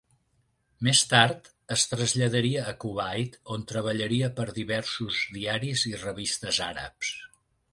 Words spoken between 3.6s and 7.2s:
treballaria per diversos diaris i revistes àrabs.